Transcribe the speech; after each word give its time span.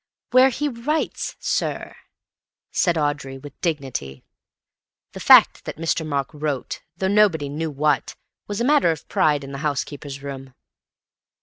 "Where 0.31 0.49
he 0.49 0.67
writes, 0.67 1.35
sir," 1.39 1.95
said 2.71 2.97
Audrey, 2.97 3.37
with 3.37 3.61
dignity. 3.61 4.23
The 5.11 5.19
fact 5.19 5.63
that 5.65 5.75
Mr. 5.77 6.03
Mark 6.03 6.29
"wrote," 6.33 6.81
though 6.97 7.07
nobody 7.07 7.49
knew 7.49 7.69
what, 7.69 8.15
was 8.47 8.59
a 8.59 8.65
matter 8.65 8.89
of 8.89 9.07
pride 9.07 9.43
in 9.43 9.51
the 9.51 9.59
housekeeper's 9.59 10.23
room. 10.23 10.55